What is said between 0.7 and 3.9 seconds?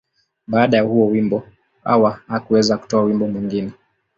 ya huo wimbo, Hawa hakuweza kutoa wimbo mwingine.